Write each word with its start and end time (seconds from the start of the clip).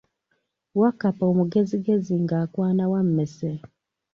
Wakkapa 0.79 1.23
omugezigezi 1.31 2.13
ng’akwana 2.23 2.83
wammese. 2.91 3.51